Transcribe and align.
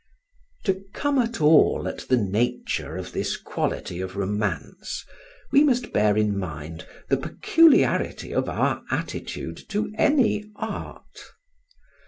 To 0.63 0.83
come 0.95 1.19
at 1.19 1.41
all 1.41 1.87
at 1.87 2.07
the 2.09 2.17
nature 2.17 2.97
of 2.97 3.11
this 3.11 3.37
quality 3.37 4.01
of 4.01 4.15
romance, 4.15 5.05
we 5.51 5.63
must 5.63 5.93
bear 5.93 6.17
in 6.17 6.35
mind 6.39 6.87
the 7.09 7.17
peculiarity 7.17 8.33
of 8.33 8.49
our 8.49 8.81
attitude 8.89 9.61
to 9.69 9.91
any 9.99 10.49
art. 10.55 11.21